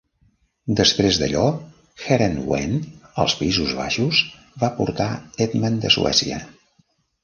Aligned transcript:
Després 0.93 1.19
d'allò, 1.23 1.43
Heerenveen 2.07 2.75
als 3.27 3.37
Països 3.45 3.77
Baixos 3.83 4.25
va 4.67 4.75
portar 4.83 5.11
Edman 5.49 5.83
de 5.87 5.97
Suècia. 6.01 6.47